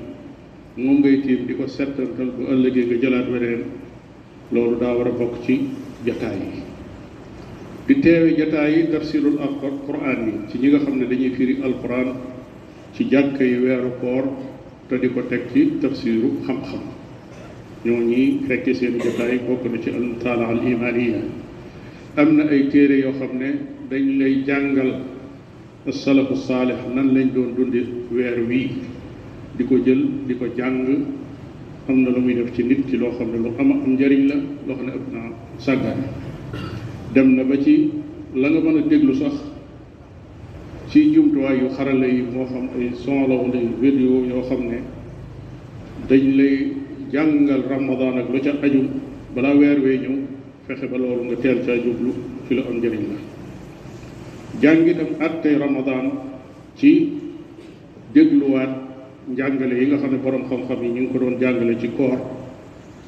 mo 0.77 0.93
ngay 1.03 1.19
tiim 1.27 1.47
di 1.51 1.55
setan 1.67 1.69
settantal 1.69 2.31
bu 2.39 2.43
ëllëgee 2.47 2.85
nga 2.87 2.95
jëlaat 3.03 3.27
weneen 3.27 3.63
lolu 4.55 4.79
da 4.79 4.93
wara 4.95 5.11
bok 5.11 5.43
ci 5.43 5.67
jotaay 6.07 6.39
bi 7.87 7.95
di 7.99 8.35
jotaay 8.39 8.91
tafsirul 8.91 9.39
alquran 9.43 10.47
ci 10.49 10.59
ñi 10.63 10.69
nga 10.71 10.79
xamne 10.87 11.09
dañuy 11.11 11.31
firi 11.35 11.59
alquran 11.61 12.15
ci 12.95 13.05
jakkay 13.11 13.49
yi 13.67 13.67
koor 14.01 14.31
te 14.89 14.99
di 14.99 15.09
ko 15.13 15.21
teg 15.29 15.53
ci 15.53 15.77
tafsiru 15.79 16.41
xam-xam 16.47 16.81
ñoo 17.85 18.01
ñi 18.01 18.41
fekke 18.47 18.73
seeni 18.75 18.99
jotaay 18.99 19.39
bokk 19.47 19.65
na 19.71 19.79
ci 19.83 19.91
al 19.91 20.17
taala 20.19 20.47
al 20.49 20.65
imaniya 20.67 21.21
am 22.17 22.37
na 22.37 22.45
ay 22.49 22.69
téere 22.69 22.95
yoo 22.97 23.13
xam 23.13 23.37
ne 23.39 23.51
dañ 23.91 24.19
lay 24.19 24.43
jàngal 24.47 25.03
salafu 25.91 26.35
saalix 26.37 26.79
nan 26.95 27.13
lañ 27.15 27.33
doon 27.35 27.53
dundi 27.55 27.85
weer 28.11 28.41
wii 28.49 28.69
di 29.59 29.65
ko 29.67 29.77
jël 29.85 30.09
di 30.27 30.35
ko 30.39 30.47
jàng 30.57 31.05
am 31.89 32.03
na 32.03 32.09
lu 32.11 32.21
muy 32.21 32.35
def 32.37 32.53
ci 32.55 32.63
nit 32.65 32.87
ki 32.87 32.97
loo 32.97 33.11
xam 33.13 33.31
ne 33.31 33.37
lu 33.39 33.53
am 33.59 33.71
am 33.73 33.93
njariñ 33.93 34.27
la 34.29 34.35
loo 34.67 34.75
xam 34.77 34.87
ne 34.87 34.93
ëpp 34.93 35.13
naa 35.13 35.31
sàggaane 35.59 36.05
dem 37.13 37.35
na 37.35 37.45
ba 37.45 37.59
ci 37.63 37.91
la 38.35 38.49
nga 38.49 38.61
mën 38.61 38.79
a 38.79 38.81
déglu 38.89 39.15
sax 39.15 39.35
ci 40.91 41.13
jumtuwaay 41.13 41.61
yu 41.61 41.69
xarala 41.77 42.07
yi 42.09 42.23
moo 42.25 42.47
xam 42.49 42.69
ay 42.77 42.91
son 42.97 43.29
la 43.29 43.37
wala 43.37 43.59
ay 43.61 43.69
vidéo 43.81 44.25
yoo 44.25 44.41
xam 44.49 44.61
ne 44.69 44.79
dañ 46.09 46.23
lay 46.39 46.73
jàngal 47.13 47.63
ramadan 47.69 48.19
ak 48.19 48.29
lu 48.33 48.39
ca 48.43 48.53
aju 48.63 48.81
balaa 49.35 49.55
weer 49.55 49.79
wee 49.85 49.99
ñëw 50.01 50.15
fexe 50.67 50.87
ba 50.89 50.97
loolu 50.99 51.25
nga 51.29 51.37
teel 51.37 51.61
caa 51.67 51.77
jublu 51.77 52.11
ci 52.49 52.55
lu 52.55 52.61
am 52.69 52.77
njëriñ 52.79 53.03
la 53.13 53.17
jàngitam 54.63 55.09
at 55.21 55.43
tey 55.43 55.57
ramadan 55.59 56.05
ci 56.77 57.13
dégluwaat 58.15 58.71
jàngale 59.37 59.75
yi 59.81 59.87
nga 59.89 59.97
xam 59.99 60.11
ne 60.13 60.17
borom 60.19 60.43
xam-xam 60.49 60.81
yi 60.85 60.89
ñu 60.89 61.01
ngi 61.01 61.09
ko 61.13 61.19
doon 61.19 61.37
jàngale 61.39 61.79
ci 61.81 61.89
koor 61.97 62.19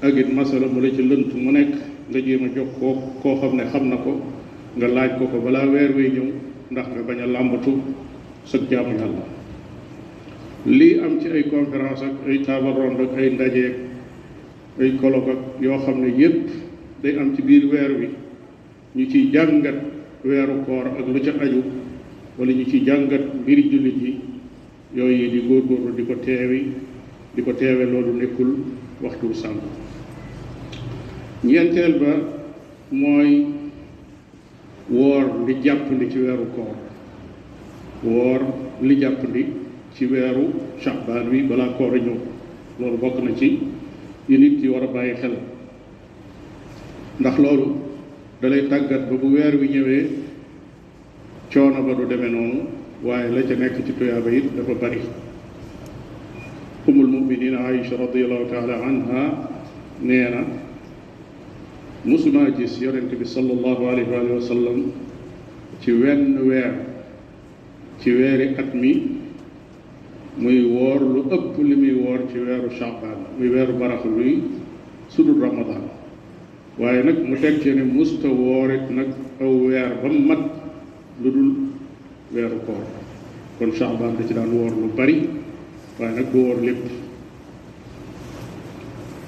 ak 0.02 0.16
it 0.16 0.28
masala 0.28 0.66
mu 0.66 0.80
la 0.80 0.88
ci 0.92 1.00
lënt 1.02 1.32
mu 1.34 1.50
nekk 1.50 1.74
nga 2.10 2.18
jéem 2.20 2.44
a 2.44 2.48
jox 2.54 2.68
koo 2.78 2.92
koo 3.22 3.38
xam 3.40 3.56
ne 3.56 3.64
xam 3.72 3.88
na 3.88 3.96
ko 3.96 4.20
nga 4.76 4.86
laaj 4.86 5.16
ko 5.18 5.24
ko 5.32 5.38
balaa 5.40 5.64
weer 5.66 5.92
wee 5.96 6.12
ñëw 6.12 6.28
ndax 6.70 6.86
nga 6.86 7.02
bañ 7.02 7.20
a 7.26 7.26
làmbatu 7.26 7.82
sëg 8.46 8.62
jaamu 8.70 8.94
yàlla 8.98 9.24
lii 10.70 11.00
am 11.02 11.18
ci 11.20 11.26
ay 11.28 11.50
conférence 11.50 12.02
ak 12.06 12.22
ay 12.26 12.38
table 12.46 12.72
ronde 12.78 13.02
ak 13.10 13.14
ay 13.18 13.30
ndaje 13.34 13.66
ak 14.78 14.78
ay 14.80 14.94
colloque 15.02 15.30
ak 15.34 15.40
yoo 15.60 15.78
xam 15.82 15.98
ne 16.00 16.10
yépp 16.18 16.46
day 17.02 17.16
am 17.18 17.34
ci 17.34 17.42
biir 17.42 17.64
weer 17.66 17.92
wi 18.00 18.08
ñu 18.96 19.04
ci 19.10 19.30
jàngat 19.34 19.78
weeru 20.24 20.62
koor 20.64 20.86
ak 20.94 21.06
lu 21.10 21.18
ca 21.20 21.32
aju 21.42 21.62
wala 22.38 22.52
ñu 22.54 22.64
ciy 22.70 22.84
jàngat 22.86 23.34
mbiri 23.42 23.62
jullit 23.66 23.98
yi 24.02 24.14
yooyu 24.96 25.26
di 25.30 25.40
góorgóorlu 25.50 25.94
di 25.98 26.04
ko 26.06 26.14
teewi 26.22 26.70
di 27.34 27.42
ko 27.42 27.52
teewe 27.52 27.82
loolu 27.84 28.12
nekkul 28.14 28.54
waxtu 29.02 29.34
sànq 29.34 29.60
ñeenteel 31.44 31.98
ba 31.98 32.12
mooy 32.94 33.58
woor 34.90 35.44
li 35.46 35.54
jàppandi 35.62 36.10
ci 36.10 36.18
weeru 36.18 36.46
koor 36.54 36.74
woor 38.02 38.42
li 38.80 38.96
jàppandi 38.98 39.52
ci 39.94 40.04
weeru 40.06 40.52
shaabaan 40.78 41.28
wi 41.28 41.42
balaa 41.48 41.68
koor 41.76 41.92
a 41.94 41.98
ñëw 41.98 42.18
loolu 42.78 42.96
bokk 42.98 43.18
na 43.22 43.32
ci 43.36 43.58
yu 44.26 44.38
nit 44.38 44.60
yi 44.62 44.68
war 44.68 44.82
a 44.82 44.86
bàyyi 44.86 45.14
xel 45.14 45.34
ndax 47.20 47.36
loolu 47.38 47.76
dalay 48.40 48.66
tàggat 48.68 49.08
ba 49.08 49.14
bu 49.16 49.28
weer 49.28 49.54
wi 49.60 49.68
ñëwee 49.68 50.08
coono 51.52 51.82
ba 51.82 51.94
du 51.94 52.06
demee 52.06 52.28
noonu 52.30 52.60
waaye 53.04 53.28
la 53.30 53.42
ca 53.46 53.54
nekk 53.54 53.84
ci 53.86 53.92
tuyaaba 53.94 54.30
it 54.30 54.52
dafa 54.56 54.72
bari 54.74 55.00
umul 56.86 57.06
muminina 57.06 57.58
aïcha 57.66 57.94
radiallahu 57.96 58.46
taala 58.50 59.38
nee 60.00 60.28
na 60.30 60.42
musumaa 62.04 62.50
gis 62.56 62.80
yonent 62.80 63.10
bi 63.12 63.24
sallallahu 63.24 63.82
alayhi 63.84 64.10
waalihi 64.10 64.36
wa 64.36 64.46
sallam 64.46 64.78
ci 65.82 65.92
wenn 65.92 66.48
weer 66.48 66.72
ci 68.00 68.10
weeri 68.10 68.56
at 68.56 68.72
mi 68.74 69.18
muy 70.38 70.64
woor 70.72 71.00
lu 71.00 71.22
ëpp 71.28 71.58
li 71.60 71.76
muy 71.76 71.92
woor 72.02 72.24
ci 72.32 72.38
weeru 72.38 72.70
Shaabaan 72.72 73.36
muy 73.38 73.48
weeru 73.48 73.72
barax 73.78 74.04
luy 74.04 74.40
sudul 75.10 75.40
Ramadan 75.44 75.90
waaye 76.78 77.04
nag 77.04 77.20
mu 77.22 77.36
teg 77.38 77.60
ci 77.60 77.74
ne 77.74 77.82
musta 77.84 78.28
woorit 78.28 78.88
nag 78.88 79.12
aw 79.40 79.52
weer 79.68 79.92
ba 80.00 80.08
mat 80.08 80.50
lu 81.20 81.30
dul 81.30 81.52
weeru 82.32 82.60
koor 82.64 82.84
kon 83.58 83.72
Shaabaan 83.76 84.16
da 84.16 84.24
ci 84.26 84.32
daan 84.32 84.50
woor 84.56 84.70
lu 84.72 84.88
bari 84.96 85.28
waaye 86.00 86.14
nag 86.16 86.32
du 86.32 86.38
woor 86.48 86.56
lépp 86.64 86.84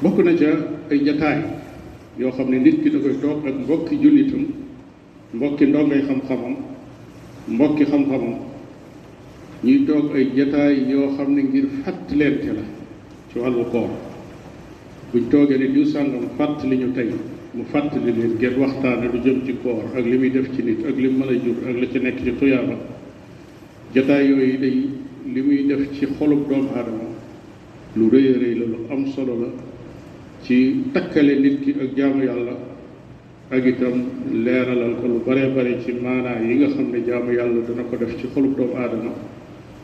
bokk 0.01 0.25
na 0.25 0.33
ca 0.33 0.53
ay 0.91 1.01
jataay 1.05 1.61
yoo 2.19 2.31
xam 2.33 2.51
ne 2.51 2.59
nit 2.59 2.83
ki 2.83 2.91
da 2.91 2.99
koy 3.01 3.19
toog 3.21 3.47
ak 3.47 3.55
mbokki 3.61 3.97
jullitam 3.99 4.47
mbokki 5.35 5.65
ndongay 5.67 6.03
xam-xamam 6.03 6.57
mbokki 7.49 7.85
xam-xamam 7.85 8.37
ñuy 9.65 9.85
toog 9.87 10.15
ay 10.15 10.29
jataay 10.37 10.87
yoo 10.89 11.09
xam 11.17 11.33
ne 11.35 11.43
ngir 11.43 11.65
fàttalente 11.85 12.53
la 12.53 12.61
ci 13.33 13.39
wàllu 13.39 13.65
koor 13.71 13.89
buñ 15.13 15.29
toogee 15.31 15.57
ne 15.59 15.73
diw 15.73 15.85
sàngam 15.87 16.29
fàttali 16.37 16.77
ñu 16.77 16.93
tey 16.95 17.09
mu 17.55 17.65
fàttali 17.73 18.13
leen 18.15 18.35
ngeen 18.39 18.59
waxtaane 18.59 19.09
lu 19.13 19.19
jëm 19.25 19.45
ci 19.47 19.57
koor 19.63 19.83
ak 19.95 20.05
li 20.05 20.19
muy 20.19 20.31
def 20.31 20.49
ci 20.55 20.63
nit 20.63 20.85
ak 20.85 20.95
li 20.97 21.09
mu 21.09 21.25
mën 21.25 21.29
a 21.29 21.33
jur 21.33 21.57
ak 21.67 21.77
la 21.81 21.87
ci 21.89 21.99
nekk 21.99 22.23
ci 22.25 22.33
tuyaaba 22.39 22.77
jataay 23.95 24.29
yooyu 24.29 24.59
day 24.59 24.89
li 25.33 25.41
muy 25.41 25.65
def 25.67 25.89
ci 25.99 26.07
xolub 26.19 26.47
doomu 26.49 26.69
aadama 26.75 27.07
lu 27.95 28.09
rëy 28.11 28.33
rëy 28.39 28.59
la 28.59 28.65
lu 28.67 28.77
am 28.91 29.07
solo 29.07 29.35
la 29.41 29.71
ci 30.43 30.85
takkale 30.93 31.37
nit 31.39 31.61
ki 31.65 31.75
ak 31.81 31.91
jaamu 31.97 32.23
yàlla 32.27 32.55
ak 33.51 33.65
itam 33.65 34.11
leeralal 34.45 34.97
ko 35.01 35.07
lu 35.07 35.19
bare 35.25 35.49
bare 35.55 35.79
ci 35.87 35.93
maanaa 35.95 36.41
yi 36.43 36.55
nga 36.59 36.69
xam 36.75 36.91
ne 36.91 37.05
jaamu 37.07 37.31
yàlla 37.33 37.63
dana 37.67 37.83
ko 37.87 37.97
def 37.97 38.17
ci 38.19 38.27
xolub 38.35 38.57
doomu 38.57 38.75
aadama 38.75 39.13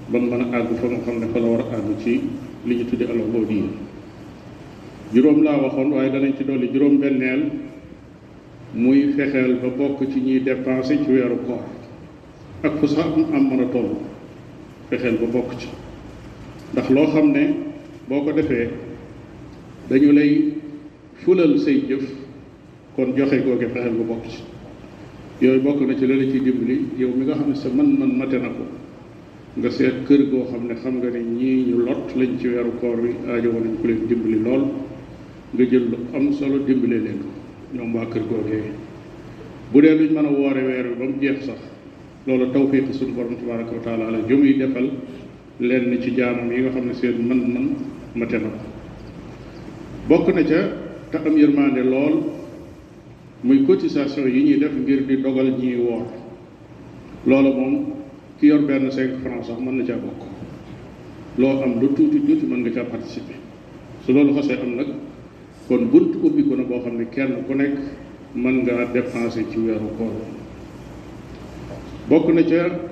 ba 0.09 0.19
mu 0.19 0.27
mën 0.31 0.43
a 0.51 0.59
àgg 0.59 0.75
fa 0.83 0.87
nga 0.89 0.99
xam 1.03 1.19
ne 1.23 1.27
fa 1.33 1.39
la 1.39 1.47
war 1.49 1.63
a 1.73 1.79
ci 2.03 2.21
li 2.65 2.75
ñu 2.75 2.85
tuddi 2.87 3.05
al 3.05 3.21
ubudiyya 3.23 3.69
juróom 5.15 5.43
laa 5.43 5.63
waxoon 5.63 5.93
waaye 5.93 6.11
danañ 6.11 6.35
ci 6.37 6.45
dolli 6.45 6.71
juróom 6.73 6.99
benneel 6.99 7.43
muy 8.75 9.13
fexeel 9.17 9.59
ba 9.63 9.69
bokk 9.69 10.11
ci 10.11 10.21
ñuy 10.21 10.43
dépensé 10.43 10.99
ci 11.05 11.09
weeru 11.11 11.39
koor 11.47 11.63
ak 12.63 12.77
fu 12.79 12.87
sax 12.89 13.09
am 13.33 13.47
mën 13.49 13.61
a 13.63 13.67
toll 13.71 13.95
fexeel 14.91 15.19
ba 15.21 15.27
bokk 15.39 15.57
ci 15.57 15.69
ndax 16.73 16.89
loo 16.91 17.07
xam 17.07 17.31
ne 17.31 17.55
boo 18.09 18.25
ko 18.25 18.33
defee 18.33 18.87
dañu 19.91 20.13
lay 20.13 20.53
fulal 21.25 21.59
say 21.59 21.83
jëf 21.89 22.05
kon 22.95 23.17
joxe 23.17 23.43
googe 23.43 23.69
fexeel 23.73 23.95
bu 23.95 24.05
bokk 24.07 24.29
ci 24.29 24.43
yooyu 25.41 25.61
bokk 25.61 25.81
na 25.81 25.95
ci 25.97 26.07
la 26.07 26.15
la 26.17 26.23
ciy 26.25 26.41
dimbali 26.43 26.89
yow 26.99 27.11
mi 27.17 27.25
nga 27.25 27.33
xam 27.35 27.49
ne 27.49 27.55
sa 27.55 27.69
man-man 27.71 28.17
mate 28.17 28.35
na 28.39 28.49
ko 28.49 28.65
nga 29.57 29.71
seet 29.71 30.05
kër 30.07 30.25
goo 30.29 30.45
xam 30.45 30.67
ne 30.67 30.75
xam 30.75 30.97
nga 30.99 31.09
ne 31.09 31.21
ñii 31.21 31.65
ñu 31.69 31.79
lot 31.87 32.05
lañ 32.17 32.39
ci 32.39 32.49
weeru 32.49 32.73
koor 32.81 33.01
wi 33.01 33.15
aajowoo 33.29 33.61
nañ 33.65 33.77
ku 33.81 33.87
leen 33.87 34.07
dimbali 34.07 34.35
lool 34.43 34.63
nga 35.55 35.65
jël 35.65 35.89
lu 35.89 35.97
am 36.13 36.33
solo 36.33 36.59
dimbale 36.59 36.99
leen 37.01 37.19
ko 37.21 37.29
ñoom 37.79 37.95
waa 37.95 38.07
kër 38.09 38.23
googee 38.29 38.63
bu 39.73 39.81
dee 39.81 39.97
luñ 39.97 40.11
mën 40.13 40.27
a 40.27 40.31
woore 40.31 40.63
weer 40.67 40.87
wi 40.87 40.95
ba 40.99 41.05
mu 41.07 41.15
jeex 41.19 41.45
sax 41.47 41.59
loolu 42.27 42.51
tawfiq 42.53 42.93
suñu 42.93 43.13
borom 43.15 43.37
tabaraka 43.37 43.73
wa 43.73 43.83
taala 43.83 44.11
la 44.11 44.19
jum 44.29 44.45
yi 44.45 44.55
defal 44.59 44.87
leen 45.61 45.99
ci 46.03 46.11
jaamam 46.15 46.53
yi 46.53 46.61
nga 46.61 46.71
xam 46.73 46.87
ne 46.89 46.93
seen 46.95 47.27
man-man 47.27 47.73
mate 48.15 48.37
na 48.39 48.49
ko 48.53 48.68
bokk 50.09 50.33
na 50.33 50.43
ca 50.43 50.59
te 51.11 51.17
am 51.19 51.37
yërmande 51.37 51.83
lool 51.85 52.23
muy 53.45 53.65
cotisation 53.67 54.27
yi 54.27 54.43
ñuy 54.43 54.59
def 54.59 54.73
ngir 54.73 55.05
di 55.07 55.21
dogal 55.21 55.53
ñuy 55.59 55.77
woor 55.77 56.07
loola 57.27 57.51
moom 57.55 57.93
ki 58.39 58.47
yor 58.47 58.61
benn 58.65 58.91
cinq 58.91 59.21
francs 59.23 59.47
sax 59.49 59.59
mën 59.61 59.77
na 59.77 59.85
caa 59.85 59.99
bokk 60.01 60.23
loo 61.37 61.63
am 61.63 61.79
lu 61.81 61.93
tuuti 61.93 62.21
tuuti 62.25 62.47
mën 62.47 62.61
nga 62.61 62.71
caa 62.71 62.85
participer 62.91 63.37
su 64.07 64.13
loolu 64.13 64.33
xasee 64.35 64.59
am 64.59 64.75
nag 64.77 64.89
kon 65.69 65.85
bunt 65.91 66.15
ubbi 66.23 66.43
ko 66.49 66.57
boo 66.57 66.81
xam 66.81 66.97
ne 66.97 67.07
kenn 67.11 67.45
ku 67.47 67.53
nekk 67.55 67.79
mën 68.35 68.63
nga 68.63 68.87
dépenser 68.93 69.45
ci 69.51 69.59
weeru 69.59 69.91
koor 69.99 70.13
bokk 72.09 72.33
na 72.35 72.43
ca 72.43 72.88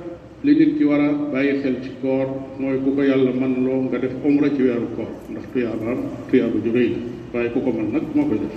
li 0.47 0.55
nit 0.55 0.77
ki 0.79 0.85
war 0.87 1.01
a 1.01 1.11
bàyyi 1.13 1.59
xel 1.63 1.75
ci 1.83 1.91
koor 2.01 2.27
mooy 2.59 2.79
ku 2.85 2.95
ko 2.95 3.03
yàlla 3.03 3.33
man 3.35 3.65
loo 3.67 3.81
nga 3.83 3.99
def 3.99 4.15
omra 4.25 4.49
ci 4.55 4.63
weeru 4.63 4.87
koor 4.97 5.11
ndax 5.31 5.47
tuyaabaam 5.53 5.99
tuyaaba 6.29 6.59
ju 6.65 6.71
rëy 6.77 6.89
la 6.93 6.99
waaye 7.35 7.51
ku 7.53 7.61
ko 7.61 7.71
man 7.73 7.91
nag 7.93 8.05
moo 8.15 8.27
koy 8.31 8.39
def 8.39 8.57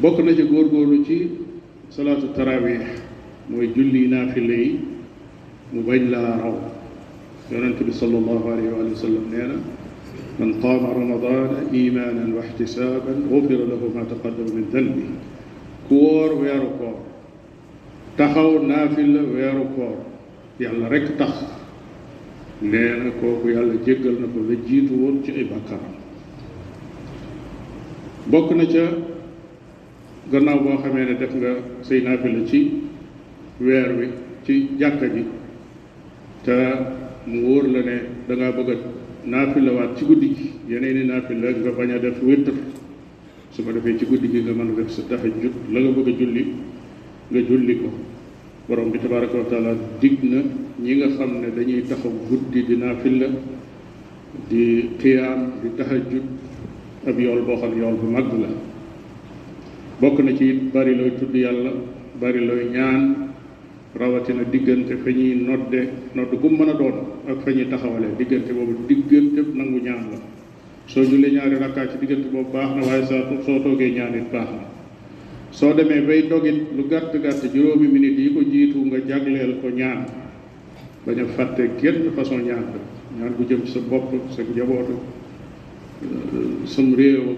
bokk 0.00 0.18
na 0.24 0.32
ci 0.36 0.42
góorgóorlu 0.46 1.04
ci 1.04 1.16
salaatu 1.88 2.30
tarawih 2.36 2.80
mooy 3.50 3.66
julli 3.74 4.06
naafile 4.08 4.54
yi 4.54 4.78
mu 5.72 5.82
bañ 5.82 6.10
laa 6.10 6.36
raw 6.42 6.54
yonent 7.50 7.78
bi 7.84 7.92
sallallahu 7.92 8.46
alayhi 8.52 8.70
wa 8.72 8.94
sallam 8.96 9.26
nee 9.32 9.46
na 9.50 9.56
man 10.38 10.54
qaama 10.62 10.88
ramadana 10.94 11.58
imaanan 11.72 12.30
wa 12.32 12.42
ihtisaaban 12.46 13.26
gufira 13.28 13.66
lahu 13.66 13.90
ma 13.94 14.04
taqaddama 14.06 14.50
min 14.54 14.66
danbi 14.70 15.04
ku 15.88 15.94
wóor 15.94 16.30
weeru 16.40 16.70
koor 16.78 16.96
taxaw 18.16 18.62
naafila 18.62 19.20
weeru 19.34 19.66
koor 19.74 20.13
yàlla 20.60 20.88
rekk 20.90 21.16
tax 21.18 21.30
nee 22.62 22.90
na 23.02 23.10
kooku 23.20 23.48
yàlla 23.48 23.74
jéggal 23.84 24.16
na 24.20 24.26
ko 24.32 24.38
la 24.48 24.54
jiitu 24.66 24.94
woon 24.94 25.24
ci 25.24 25.32
ay 25.32 25.44
bàkkaaram 25.44 25.92
bokk 28.26 28.50
na 28.56 28.64
ca 28.64 28.84
gannaaw 30.30 30.60
boo 30.60 30.76
xamee 30.82 31.04
ne 31.06 31.14
def 31.16 31.34
nga 31.34 31.56
say 31.82 32.00
naafila 32.02 32.46
ci 32.46 32.80
weer 33.58 33.94
wi 33.98 34.08
ci 34.44 34.68
jàkka 34.78 35.08
ji 35.08 35.24
te 36.44 36.54
mu 37.26 37.40
wóor 37.46 37.66
la 37.72 37.82
ne 37.82 38.00
danga 38.28 38.52
bëgg 38.52 38.70
a 38.70 38.76
naafilawaat 39.24 39.96
ci 39.98 40.04
guddi 40.04 40.34
gi 40.36 40.52
yeneen 40.68 40.96
i 41.00 41.04
naafila 41.04 41.50
nga 41.50 41.70
bañ 41.72 41.90
a 41.94 41.98
def 41.98 42.20
wéttar 42.22 42.54
su 43.50 43.64
ko 43.64 43.72
defee 43.72 43.98
ci 43.98 44.04
guddi 44.06 44.30
gi 44.30 44.40
nga 44.42 44.52
mën 44.52 44.70
a 44.70 44.74
def 44.76 44.88
sa 44.90 45.02
tahajjud 45.02 45.52
la 45.72 45.80
nga 45.80 45.90
bëgg 46.00 46.16
julli 46.18 46.52
nga 47.28 47.38
julli 47.40 47.80
ko 47.80 48.12
borom 48.68 48.90
bi 48.90 48.98
tabaraka 48.98 49.36
wa 49.38 49.44
taala 49.44 49.72
dig 50.00 50.22
na 50.22 50.42
ñi 50.80 50.94
nga 50.96 51.08
xam 51.16 51.38
ne 51.40 51.50
dañuy 51.54 51.82
taxaw 51.86 52.10
guddi 52.28 52.64
di 52.64 52.76
naafila 52.76 53.26
di 54.48 54.88
xiyaam 54.98 55.52
di 55.60 55.68
tahajjud 55.76 56.24
ab 57.06 57.18
yool 57.18 57.42
boo 57.44 57.56
xam 57.56 57.76
yool 57.76 57.94
bu 57.94 58.06
mag 58.08 58.32
la 58.32 58.48
bokk 60.00 60.18
na 60.24 60.34
ci 60.34 60.44
it 60.48 60.62
bari 60.72 60.94
looy 60.94 61.12
tudd 61.18 61.34
yàlla 61.34 61.72
bari 62.18 62.40
looy 62.42 62.68
ñaan 62.72 63.28
rawatina 63.94 64.44
diggante 64.44 64.96
fa 64.96 65.10
ñuy 65.10 65.34
nodde 65.44 65.90
nodd 66.12 66.34
gu 66.40 66.48
mën 66.48 66.68
a 66.68 66.72
doon 66.72 66.96
ak 67.26 67.42
fa 67.44 67.50
ñuy 67.50 67.68
taxawalee 67.68 68.16
diggante 68.16 68.50
boobu 68.52 68.86
diggante 68.86 69.44
nangu 69.52 69.78
ñaan 69.82 70.08
la 70.12 70.18
soo 70.86 71.02
jullee 71.04 71.30
ñaari 71.32 71.56
rakkaa 71.58 71.88
ci 71.90 71.98
diggante 71.98 72.28
boobu 72.32 72.50
baax 72.50 72.74
na 72.76 72.82
waaye 72.86 73.04
saa 73.06 73.28
soo 73.44 73.60
toogee 73.60 73.92
ñaan 73.92 74.14
it 74.16 74.30
baax 74.32 74.48
na 74.56 74.72
so 75.54 75.72
demé 75.72 76.00
bay 76.02 76.22
dogit 76.26 76.66
lu 76.76 76.86
gatt 76.90 77.14
gatt 77.22 77.44
juroomi 77.54 77.86
minute 77.86 78.18
yi 78.20 78.32
ko 78.34 78.40
jitu 78.42 78.78
nga 78.90 78.98
jaglél 79.06 79.60
ko 79.62 79.68
ñaan 79.70 80.04
baña 81.06 81.22
a 81.22 81.62
kenn 81.80 82.10
façon 82.16 82.38
ñaan 82.42 82.72
rek 82.74 82.84
ñaan 83.18 83.34
bu 83.38 83.44
jëm 83.48 83.64
sa 83.66 83.78
bop 83.80 84.10
sa 84.32 84.42
njabootu 84.42 84.96
sam 86.66 86.94
réew 86.96 87.36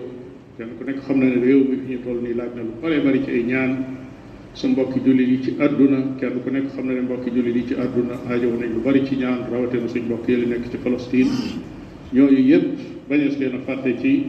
kenn 0.57 0.69
ku 0.79 0.85
nekk 0.87 1.01
xam 1.05 1.19
na 1.21 1.29
réew 1.29 1.61
toll 2.05 2.23
ni 2.23 2.33
laaj 2.33 2.49
na 2.57 2.63
lu 2.63 2.73
bari 2.81 3.01
bari 3.01 3.23
ci 3.25 3.31
ay 3.33 3.43
ñaan 3.45 3.85
sa 4.55 4.67
mbokki 4.69 5.01
julli 5.05 5.25
yi 5.25 5.43
ci 5.43 5.55
aduna 5.61 6.17
kenn 6.19 6.41
ku 6.43 6.49
nek 6.51 6.69
xamna 6.73 6.95
ni 6.95 7.01
mbokk 7.01 7.27
julli 7.27 7.43
jullit 7.43 7.55
yi 7.55 7.67
ci 7.67 7.75
àdduna 7.75 8.15
aajow 8.31 8.57
nañ 8.59 8.73
lu 8.73 8.81
bari 8.83 9.05
ci 9.05 9.17
ñaan 9.17 9.45
rawatina 9.51 9.89
suñ 9.89 10.05
mbokk 10.07 10.27
yële 10.27 10.47
nek 10.47 10.71
ci 10.71 10.77
Palestine 10.79 11.31
yu 12.15 12.31
yépp 12.33 12.81
bañu 13.11 13.29
leen 13.37 13.61
a 13.67 14.01
ci 14.01 14.25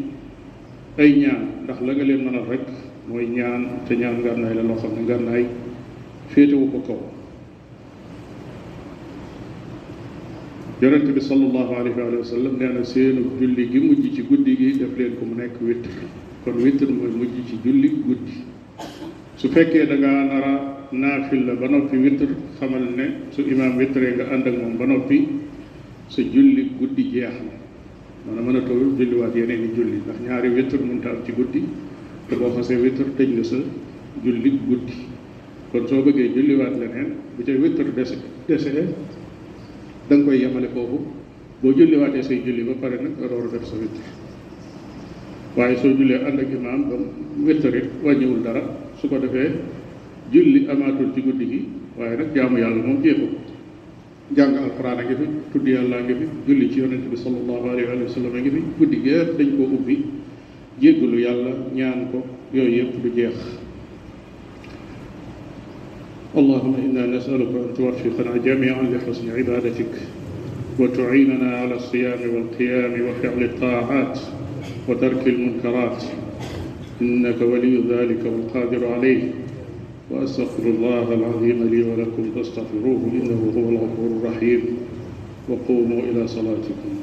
ay 0.98 1.20
ñaan 1.20 1.42
ndax 1.64 1.80
la 1.82 1.94
nga 1.94 2.04
leen 2.04 2.24
mëna 2.26 2.42
rek 2.50 2.68
mooy 3.08 3.26
ñaan 3.36 3.86
te 3.88 3.96
ñaan 3.96 4.20
ngànnaay 4.20 4.54
la 4.56 4.64
loo 4.64 4.76
xam 4.82 4.92
ne 4.96 5.02
ngànnaay 5.04 5.46
féetewu 6.28 6.66
ko 6.72 6.78
kaw 6.88 7.00
yonent 10.82 11.08
bi 11.16 11.22
sallallahu 11.22 11.72
alayhi 11.74 12.18
wa 12.20 12.24
sallam 12.24 12.84
seenu 12.84 13.32
julli 13.40 13.70
gi 13.72 13.80
mujj 13.80 14.14
ci 14.14 14.22
guddi 14.24 14.56
gi 14.58 14.78
def 14.80 14.98
leen 14.98 15.14
ko 15.20 15.26
mu 15.26 15.36
nekk 15.36 15.56
witr 15.62 15.90
kon 16.44 16.56
witr 16.60 16.88
mooy 16.92 17.10
mujj 17.16 17.48
ci 17.48 17.58
julli 17.64 17.90
guddi 18.06 18.44
su 19.36 19.48
fekkee 19.52 19.86
da 19.88 19.96
ngaa 19.96 20.24
nara 20.26 20.88
naafil 20.92 21.46
la 21.46 21.54
ba 21.54 21.68
noppi 21.70 21.96
witr 21.98 22.28
xamal 22.60 22.92
ne 22.94 23.14
su 23.30 23.42
imaam 23.48 23.78
witree 23.78 24.14
nga 24.16 24.28
ànd 24.34 24.48
ak 24.48 24.54
moom 24.58 24.76
ba 24.78 24.86
noppi 24.86 25.28
sa 26.08 26.22
julli 26.22 26.72
guddi 26.78 27.04
jeex 27.08 27.34
na 27.40 27.56
maanaam 28.34 28.46
mënatoo 28.52 28.98
julliwaat 28.98 29.34
yeneen 29.36 29.64
i 29.64 29.70
julli 29.76 29.98
ndax 30.04 30.18
ñaari 30.28 30.50
witr 30.50 30.80
mënta 30.84 31.10
am 31.10 31.24
ci 31.26 31.32
guddi 31.32 31.64
te 32.30 32.36
boo 32.36 32.52
xasee 32.56 32.76
witr 32.82 33.08
tëj 33.18 33.30
na 33.36 33.64
bu 37.36 37.44
ca 37.46 37.52
witr 37.64 37.88
dese 37.96 38.18
koy 40.10 40.38
yemale 40.42 40.68
foofu 40.74 40.98
boo 41.62 41.72
julliwaatee 41.76 42.24
say 42.24 42.38
julli 42.46 42.64
ba 42.64 42.74
pare 42.82 42.98
nag 43.02 43.14
rooru 43.30 43.50
def 43.52 43.64
sa 43.70 43.76
witr 43.80 44.02
waaye 45.56 45.76
soo 45.78 45.94
jullee 45.98 46.24
ànd 46.28 46.40
ak 46.40 46.52
imaam 46.52 46.82
ba 46.90 46.96
witr 47.46 47.76
it 47.78 47.88
dara 48.44 48.62
su 49.00 49.08
ko 49.08 49.18
defee 49.20 49.52
julli 50.32 50.68
amaatul 50.68 51.12
ci 51.14 51.22
guddi 51.22 51.46
gi 51.48 51.68
waaye 51.98 52.18
nag 52.18 52.32
jaamu 52.36 52.58
yàlla 52.58 52.82
moom 52.88 53.00
jàng 54.36 54.56
alxuraan 54.58 54.98
a 55.00 55.04
ngi 55.04 55.16
fi 55.20 55.26
tudd 55.52 55.68
yàlla 55.68 56.00
ngi 56.02 56.14
fi 56.20 56.26
julli 56.46 56.72
ci 56.72 56.80
yonent 56.80 57.08
bi 57.10 57.16
sallallahu 57.16 57.70
alayhi 57.70 57.88
wa 58.04 58.08
sallam 58.10 58.34
a 58.36 58.40
ngi 58.40 58.50
fi 58.50 58.62
guddi 58.78 59.02
gi 59.04 59.12
dañ 59.38 59.50
koo 59.56 59.66
ubbi 59.76 59.96
jéggalu 60.82 61.18
yàlla 61.26 61.52
ñaan 61.76 62.12
ko 62.12 62.20
yooyu 62.54 62.78
yëpp 62.84 62.96
du 63.04 63.10
jeex 63.16 63.38
اللهم 66.38 66.74
إنا 66.86 67.06
نسألك 67.18 67.50
أن 67.60 67.68
توفقنا 67.78 68.38
جميعا 68.46 68.82
لحسن 68.84 69.30
عبادتك 69.38 69.94
وتعيننا 70.80 71.50
على 71.58 71.76
الصيام 71.76 72.20
والقيام 72.34 72.94
وفعل 73.08 73.44
الطاعات 73.44 74.20
وترك 74.90 75.28
المنكرات 75.28 76.04
إنك 77.02 77.42
ولي 77.42 77.76
ذلك 77.90 78.22
والقادر 78.26 78.82
عليه 78.92 79.24
وأستغفر 80.12 80.64
الله 80.70 81.14
العظيم 81.14 81.60
لي 81.72 81.82
ولكم 81.90 82.24
فاستغفروه 82.36 83.02
إنه 83.22 83.42
هو 83.58 83.70
الغفور 83.70 84.10
الرحيم 84.18 84.62
وقوموا 85.50 86.00
إلى 86.12 86.28
صلاتكم 86.28 86.97